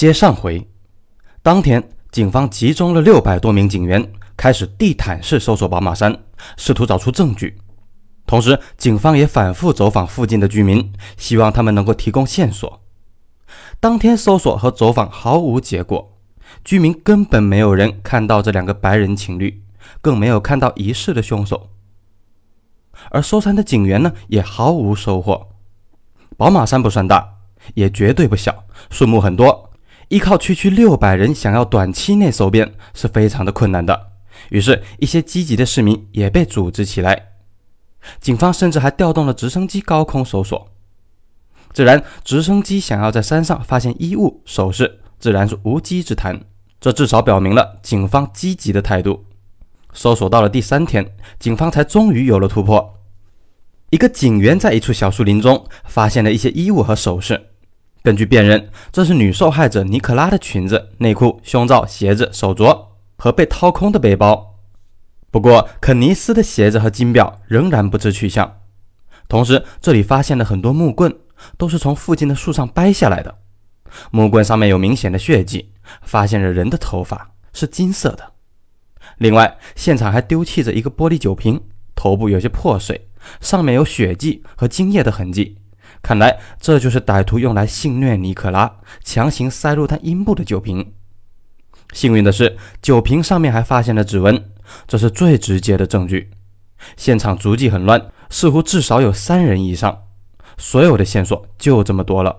[0.00, 0.66] 接上回，
[1.42, 6.18] 当天警方集中了六百多名警员，开始地毯式搜索宝马山，
[6.56, 7.58] 试图找出证据。
[8.26, 12.80] 同时，警方也反复走访附近的居民，希望他们能够提供线索。
[13.78, 16.16] 当天搜索和走访毫无结果，
[16.64, 19.62] 居民根本没有人看到这两个白人情侣，
[20.00, 21.68] 更没有看到疑似的凶手。
[23.10, 25.48] 而搜山的警员呢，也毫无收获。
[26.38, 27.34] 宝马山不算大，
[27.74, 29.69] 也绝对不小，树木很多，
[30.10, 34.08] 依靠区区六百人想要短期内搜遍是非常的困难的。
[34.48, 37.28] 于是，一些积极的市民也被组织起来。
[38.20, 40.68] 警方甚至还调动了直升机高空搜索。
[41.72, 46.40] 自然，直升机想要在山上发现衣物、首饰，自然是无稽之谈。
[46.80, 49.26] 这至少表明了警方积极的态度。
[49.92, 52.98] 搜索到了第三天，警方才终于有了突破。
[53.90, 57.49] 一个警员在一处小树林中发现了一些衣物和首饰。
[58.02, 62.86] 根据辨认，这是女受害者尼可拉的裙子、内裤、胸罩、鞋子、手镯
[63.16, 64.58] 和被掏空的背包。
[65.30, 68.60] 不过，肯尼斯的鞋子和金表仍然不知去向。
[69.28, 71.14] 同时，这里发现了很多木棍，
[71.58, 73.38] 都是从附近的树上掰下来的。
[74.10, 78.32] 木棍上面有明显的血迹，发现了人的头发是金色的。
[79.18, 81.60] 另外，现场还丢弃着一个玻璃酒瓶，
[81.94, 83.08] 头部有些破碎，
[83.40, 85.58] 上面有血迹和精液的痕迹。
[86.02, 90.92] 看来，这就是歹徒用来性虐尼可拉、强行塞入他阴部的酒瓶。
[91.92, 94.50] 幸运的是，酒瓶上面还发现了指纹。
[94.86, 96.30] 这是最直接的证据。
[96.96, 100.04] 现场足迹很乱，似乎至少有三人以上。
[100.56, 102.36] 所有的线索就这么多了。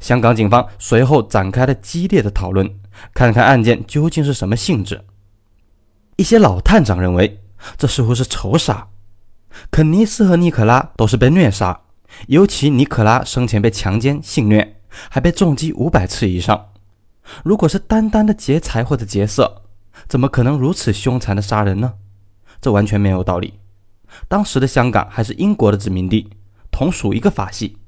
[0.00, 2.68] 香港警方随后展开了激烈的讨论，
[3.14, 5.04] 看看案件究竟是什么性质。
[6.16, 7.40] 一些老探长认为，
[7.78, 8.88] 这似乎是仇杀。
[9.70, 11.80] 肯尼斯和尼可拉都是被虐杀，
[12.28, 14.76] 尤其尼可拉生前被强奸、性虐，
[15.08, 16.72] 还被重击五百次以上。
[17.42, 19.62] 如果是单单的劫财或者劫色，
[20.08, 21.94] 怎么可能如此凶残的杀人呢？
[22.60, 23.54] 这完全没有道理。
[24.28, 26.30] 当时的香港还是英国的殖民地，
[26.70, 27.78] 同属一个法系。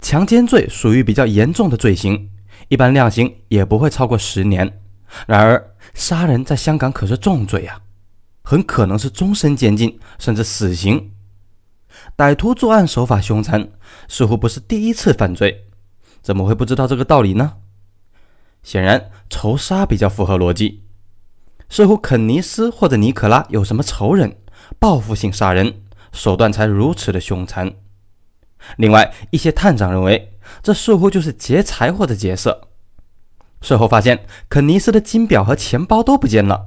[0.00, 2.30] 强奸罪属于比较严重的罪行，
[2.68, 4.80] 一般量刑也不会超过十年。
[5.26, 7.80] 然而，杀人在香港可是重罪啊，
[8.42, 11.10] 很可能是终身监禁甚至死刑。
[12.18, 13.68] 歹徒作案手法凶残，
[14.08, 15.68] 似乎不是第一次犯罪，
[16.20, 17.58] 怎么会不知道这个道理呢？
[18.64, 20.82] 显然，仇杀比较符合逻辑，
[21.68, 24.36] 似乎肯尼斯或者尼可拉有什么仇人，
[24.80, 27.72] 报复性杀人，手段才如此的凶残。
[28.78, 32.62] 另外，一些探长认为，这似乎就是劫财或者劫色。
[33.60, 36.66] 事后发现，肯尼斯的金表和钱包都不见了，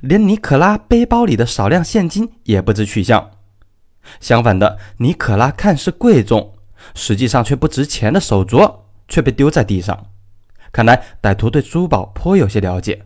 [0.00, 3.32] 连尼可拉背包里的少量现金也不知去向。
[4.18, 6.54] 相反的，尼可拉看似贵重，
[6.94, 8.74] 实际上却不值钱的手镯
[9.06, 10.06] 却被丢在地上。
[10.72, 13.02] 看来歹徒对珠宝颇有些了解，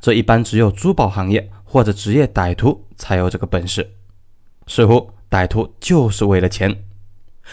[0.00, 3.88] 这一般只有珠宝行业或者职业歹徒才有这个本事。
[4.66, 6.84] 似乎歹徒就是为了钱。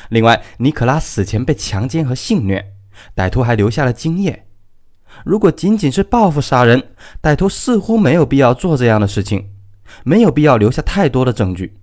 [0.10, 2.74] 另外，尼可拉死前被强奸和性虐，
[3.16, 4.46] 歹徒还留下了精液。
[5.26, 9.50] 如果仅仅是报复杀人，歹徒似乎没有必要做这样的事情，
[10.04, 11.76] 没有必要留下太多的证据。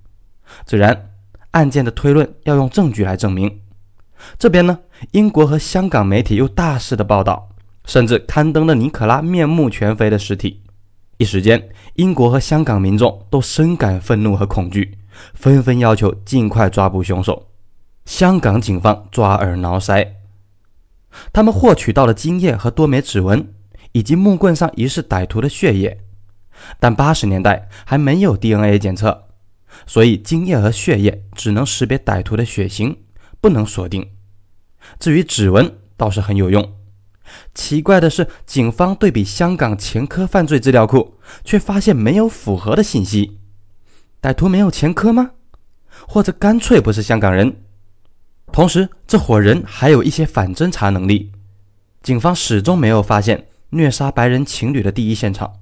[0.65, 1.11] 自然，
[1.53, 3.61] 案件的推论要用证据来证明。
[4.39, 4.79] 这边呢，
[5.13, 7.51] 英国和香港媒体又大肆的报道。
[7.87, 10.63] 甚至刊登了尼可拉面目全非的尸体，
[11.19, 14.97] 一时间，英国和香港民众都深感愤怒和恐惧，
[15.35, 17.51] 纷纷要求尽快抓捕凶手。
[18.07, 20.09] 香港警方抓耳挠腮，
[21.31, 23.53] 他们获取到了精液和多枚指纹，
[23.93, 25.99] 以及木棍上疑似歹徒的血液，
[26.81, 29.25] 但八十年代还没有 DNA 检测，
[29.87, 32.99] 所以精液和血液只能识别歹徒的血型，
[33.41, 34.11] 不能锁定。
[34.99, 36.75] 至于指纹，倒是很有用。
[37.55, 43.39] 奇怪的是，警方对比香港前科犯罪资料库，却发现没有符合的信息。
[44.21, 45.33] 歹徒没有前科吗？
[46.07, 47.57] 或者干脆不是香港人？
[48.53, 51.33] 同时，这伙人还有一些反侦查能力。
[52.03, 55.55] 警方始终没有发现虐杀白人情侣的第一现场，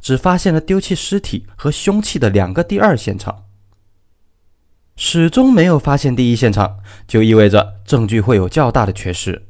[0.00, 3.44] 只发现了丢弃尸体和凶器的两个第二现场。
[4.96, 9.46] 始终没有发现第一现场，就意味着证据会有较大的缺失。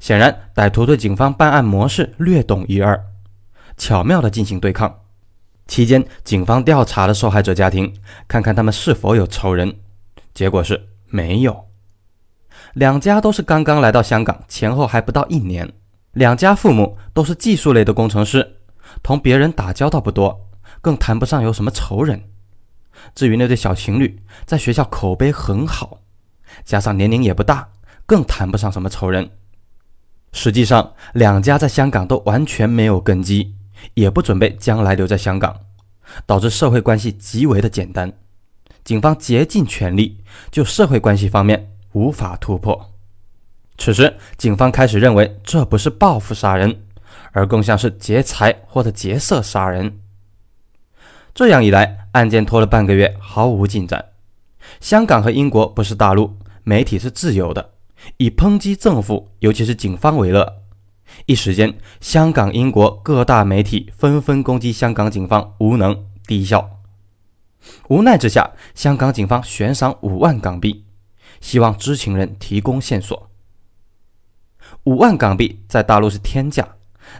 [0.00, 3.00] 显然，歹徒对警方办案模式略懂一二，
[3.76, 5.02] 巧妙地进行对抗。
[5.68, 7.94] 期间，警方调查了受害者家庭，
[8.26, 9.76] 看看他们是否有仇人。
[10.34, 11.66] 结果是没有。
[12.74, 15.72] 两家都是刚刚来到香港，前后还不到一年。
[16.12, 18.56] 两家父母都是技术类的工程师，
[19.02, 20.48] 同别人打交道不多，
[20.80, 22.22] 更谈不上有什么仇人。
[23.14, 26.00] 至于那对小情侣，在学校口碑很好，
[26.64, 27.68] 加上年龄也不大，
[28.04, 29.30] 更谈不上什么仇人。
[30.32, 33.54] 实际上，两家在香港都完全没有根基，
[33.94, 35.56] 也不准备将来留在香港，
[36.26, 38.12] 导致社会关系极为的简单。
[38.84, 42.92] 警方竭尽全力，就社会关系方面无法突破。
[43.78, 46.82] 此时，警方开始认为这不是报复杀人，
[47.32, 50.00] 而更像是劫财或者劫色杀人。
[51.36, 54.02] 这样一来，案件拖了半个月，毫无进展。
[54.80, 57.72] 香港和英国不是大陆，媒体是自由的。
[58.16, 60.62] 以抨击政府，尤其是警方为乐，
[61.26, 66.80] 一时间，香港、英国各大媒体纷纷攻击香港警方无能、低效。
[67.90, 70.86] 无奈之下，香港警方悬赏五万港币，
[71.42, 73.28] 希望知情人提供线索。
[74.84, 76.66] 五万港币在大陆是天价，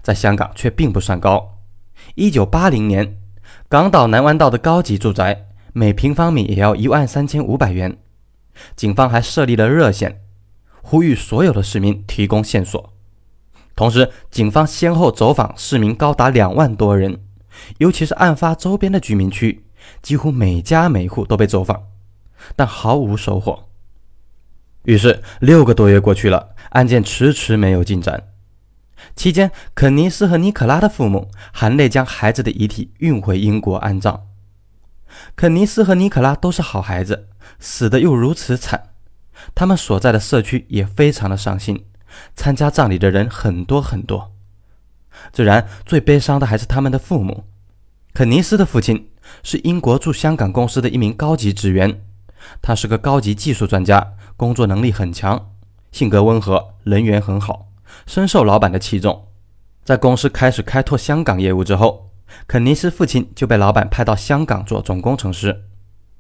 [0.03, 1.59] 在香港却并不算高。
[2.15, 3.19] 一九八零年，
[3.69, 7.99] 港岛南湾道的高级住宅每平方米也要一万三千五百元，
[8.77, 10.21] 警方还设立了热线。
[10.83, 12.93] 呼吁所有的市民提供线索，
[13.75, 17.21] 同时，警方先后走访市民高达两万多人，
[17.79, 19.65] 尤其是案发周边的居民区，
[20.01, 21.83] 几乎每家每户都被走访，
[22.55, 23.65] 但毫无收获。
[24.85, 28.29] 于是，六个多月过去了，案件迟迟没有进展。
[29.17, 34.27] 期间，肯尼斯和尼可拉的父母含泪将孩子的遗体运回英国安葬。
[35.35, 37.29] 肯尼斯和尼可拉都是好孩子，
[37.59, 38.91] 死的又如此惨。
[39.55, 41.87] 他们所在的社区也非常的伤心，
[42.35, 44.33] 参加葬礼的人很多很多。
[45.33, 47.45] 自然，最悲伤的还是他们的父母。
[48.13, 49.09] 肯尼斯的父亲
[49.43, 52.03] 是英国驻香港公司的一名高级职员，
[52.61, 55.53] 他是个高级技术专家，工作能力很强，
[55.91, 57.69] 性格温和，人缘很好，
[58.05, 59.29] 深受老板的器重。
[59.85, 62.11] 在公司开始开拓香港业务之后，
[62.49, 65.65] 肯尼斯父亲就被老板派到香港做总工程师。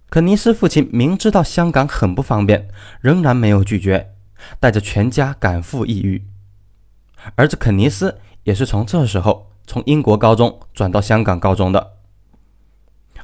[0.08, 2.68] 肯尼斯父亲明知道香港很不方便，
[3.00, 4.14] 仍然没有拒绝，
[4.60, 6.24] 带着全家赶赴异域。
[7.34, 11.94] 儿子肯尼斯也是从这时候从英国高中转到香港高中的。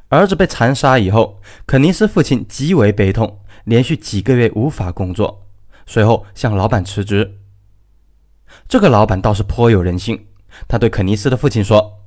[0.09, 5.47] 儿子被残杀以后，肯尼斯父亲极为悲痛，连续几个月无法工作，
[5.87, 7.39] 随后向老板辞职。
[8.67, 10.27] 这个老板倒是颇有人性，
[10.67, 12.01] 他对肯尼斯的父亲说：“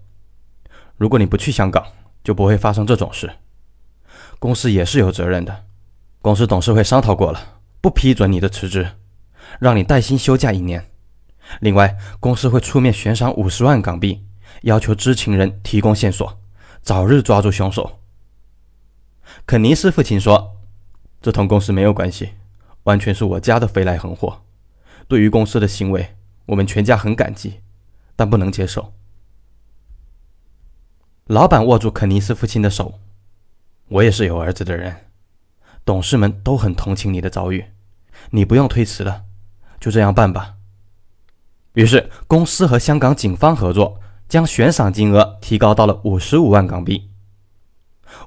[0.96, 1.84] 如果你不去香港，
[2.25, 3.31] 就不会发生这种事。”
[4.38, 5.64] 公司也是有责任的，
[6.20, 8.93] 公司董事会商讨过了，不批准你的辞职，
[9.60, 10.90] 让你带薪休假一年。
[11.60, 14.26] 另外，公司会出面悬赏五十万港币，
[14.62, 16.38] 要求知情人提供线索，
[16.82, 18.00] 早日抓住凶手。
[19.46, 20.56] 肯尼斯父亲说
[21.22, 22.31] ：“这同公司没有关系，
[22.82, 24.42] 完全是我家的飞来横祸。
[25.06, 26.15] 对于公司的行为，
[26.46, 27.60] 我们全家很感激，
[28.16, 28.93] 但不能接受。”
[31.26, 33.00] 老板握住肯尼斯父亲的手。
[33.88, 35.06] 我也是有儿子的人，
[35.84, 37.66] 董事们都很同情你的遭遇，
[38.31, 39.25] 你不用推辞了，
[39.78, 40.54] 就这样办吧。
[41.75, 47.10] 于是，公司和香港警方合作，将悬赏金额提高到了五十五万港币。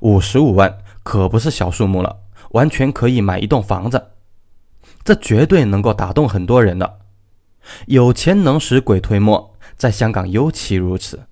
[0.01, 4.11] 五十五万可不是小数目了，完全可以买一栋房子，
[5.03, 6.98] 这绝对能够打动很多人的。
[7.87, 11.27] 有钱能使鬼推磨，在香港尤其如此。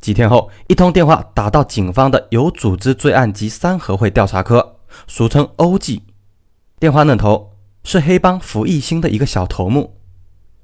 [0.00, 6.02] 几天后，一通电话打到警方的有组织罪案及三合会调查科，俗称 OG。
[6.78, 7.52] 电话那头
[7.84, 9.98] 是黑帮福义兴的一个小头目。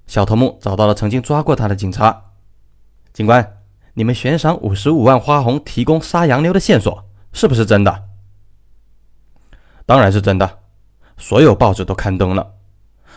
[0.07, 2.33] 小头目找到了曾经抓过他的警察。
[3.13, 3.61] 警官，
[3.95, 8.05] 你们悬赏五十五万花红提供杀洋妞的线索，是不是真的？
[9.87, 10.59] 当然是真的，
[11.17, 12.55] 所有报纸都刊登了。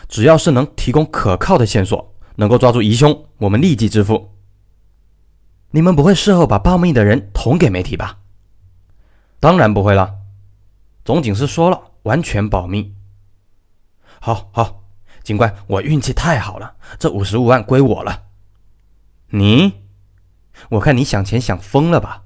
[0.08, 4.32] 只要是能提供可靠的线索，能够抓住疑凶，我们立即支付。
[5.70, 8.18] 你们不会事后把报密的人捅给媒体吧？
[9.40, 10.14] 当然不会了，
[11.04, 12.94] 总警司说了，完全保密。
[14.20, 14.84] 好好，
[15.22, 18.22] 警官，我运气太好了，这五十五万归我了。
[19.30, 19.74] 你，
[20.70, 22.22] 我看你想钱想疯了吧？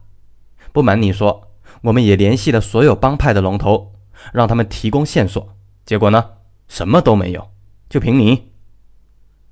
[0.73, 1.51] 不瞒你说，
[1.83, 3.93] 我们也联系了所有帮派的龙头，
[4.33, 6.31] 让他们提供线索，结果呢，
[6.69, 7.51] 什么都没有，
[7.91, 8.51] 就凭你。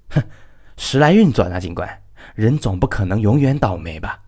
[0.08, 0.22] 哼，
[0.78, 2.02] 时来运转啊，警官。
[2.34, 4.20] 人总不可能永远倒霉吧？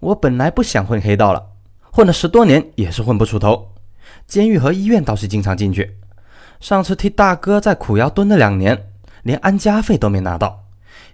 [0.00, 1.52] 我本来不想混黑道了，
[1.92, 3.74] 混了十多年也是混不出头。
[4.26, 5.98] 监狱和医院倒是经常进去。
[6.60, 8.90] 上次替大哥在苦窑蹲了两年，
[9.22, 10.64] 连安家费都没拿到。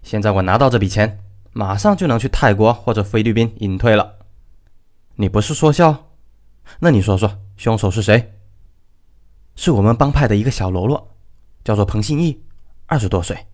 [0.03, 1.19] 现在我拿到这笔钱，
[1.53, 4.17] 马上就能去泰国或者菲律宾隐退了。
[5.17, 6.11] 你不是说笑？
[6.79, 8.33] 那你说说，凶手是谁？
[9.57, 11.14] 是我们帮派的一个小喽啰，
[11.65, 12.41] 叫做彭信义，
[12.87, 13.47] 二十多岁。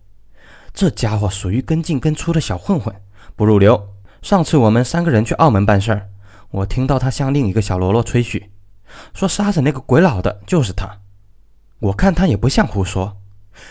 [0.73, 2.93] 这家伙属于跟进跟出的小混混，
[3.35, 3.95] 不入流。
[4.21, 6.09] 上次我们三个人去澳门办事儿，
[6.51, 8.51] 我听到他向另一个小喽啰吹嘘，
[9.13, 10.99] 说杀死那个鬼佬的就是他。
[11.79, 13.17] 我看他也不像胡说。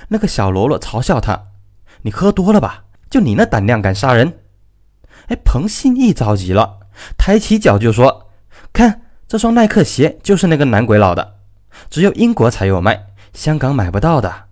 [0.08, 1.48] 那个小喽啰嘲笑他，
[2.02, 2.84] 你喝多了吧？
[3.08, 4.38] 就你那胆量敢杀人？”
[5.28, 6.80] 哎，彭信义着急了，
[7.16, 8.30] 抬起脚就说
[8.72, 11.36] ：“看这双耐克鞋，就是那个男鬼佬的，
[11.88, 14.48] 只有英国才有卖，香港买不到的。”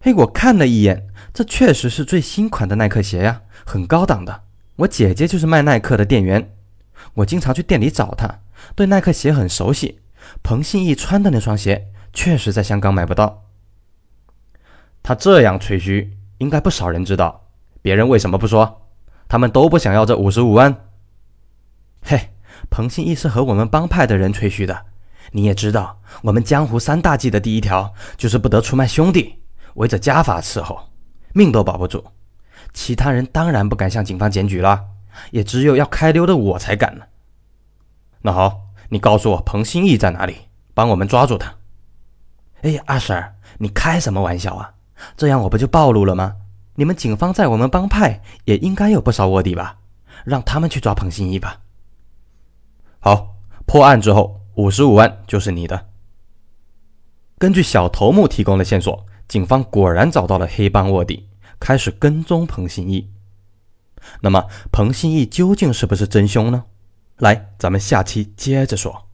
[0.00, 4.44] 嘿，我看了一眼，这确实是最新款的耐克鞋呀，很高档的。
[4.76, 6.54] 我姐姐就是卖耐克的店员，
[7.14, 8.40] 我经常去店里找她，
[8.76, 10.00] 对耐克鞋很熟悉。
[10.42, 13.44] 彭信义穿的那双鞋，确实在香港买不到。
[15.02, 17.48] 他这样吹嘘，应该不少人知道。
[17.82, 18.82] 别人为什么不说？
[19.26, 20.84] 他们都不想要这五十五万。
[22.02, 22.30] 嘿，
[22.70, 24.86] 彭信义是和我们帮派的人吹嘘的。
[25.32, 29.34] 你也知道，我们江湖三大忌的第一条就是不得出卖兄弟。
[29.74, 30.80] 围着家法伺候，
[31.32, 32.04] 命都保不住。
[32.72, 34.84] 其他人当然不敢向警方检举了，
[35.30, 37.04] 也只有要开溜的我才敢呢。
[38.22, 40.36] 那好，你告诉我彭新义在哪里，
[40.74, 41.54] 帮我们抓住他。
[42.62, 44.74] 哎，阿婶，你开什么玩笑啊？
[45.16, 46.34] 这样我不就暴露了吗？
[46.74, 49.78] 你们警方在我们帮派也应该有不少卧底吧？
[50.24, 51.60] 让他们去抓彭新义吧。
[52.98, 55.86] 好，破案之后，五十五万就是你的。
[57.38, 59.06] 根据小头目提供的线索。
[59.28, 61.28] 警方果然找到了黑帮卧底，
[61.60, 63.10] 开始跟踪彭新义。
[64.22, 66.64] 那么，彭新义究竟是不是真凶呢？
[67.18, 69.07] 来，咱们下期接着说。